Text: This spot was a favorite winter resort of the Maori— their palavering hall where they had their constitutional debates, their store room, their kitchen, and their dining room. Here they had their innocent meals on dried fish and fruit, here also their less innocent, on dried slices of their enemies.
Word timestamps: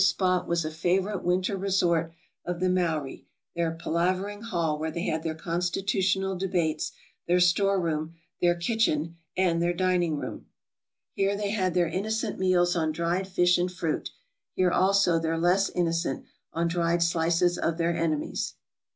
This 0.01 0.07
spot 0.07 0.47
was 0.47 0.65
a 0.65 0.71
favorite 0.71 1.23
winter 1.23 1.55
resort 1.55 2.11
of 2.43 2.59
the 2.59 2.71
Maori— 2.71 3.27
their 3.55 3.71
palavering 3.75 4.41
hall 4.41 4.79
where 4.79 4.89
they 4.89 5.03
had 5.03 5.21
their 5.21 5.35
constitutional 5.35 6.35
debates, 6.35 6.91
their 7.27 7.39
store 7.39 7.79
room, 7.79 8.15
their 8.41 8.55
kitchen, 8.55 9.17
and 9.37 9.61
their 9.61 9.75
dining 9.75 10.17
room. 10.17 10.47
Here 11.13 11.37
they 11.37 11.51
had 11.51 11.75
their 11.75 11.87
innocent 11.87 12.39
meals 12.39 12.75
on 12.75 12.91
dried 12.91 13.27
fish 13.27 13.59
and 13.59 13.71
fruit, 13.71 14.09
here 14.55 14.71
also 14.71 15.19
their 15.19 15.37
less 15.37 15.69
innocent, 15.69 16.25
on 16.51 16.67
dried 16.67 17.03
slices 17.03 17.59
of 17.59 17.77
their 17.77 17.95
enemies. 17.95 18.55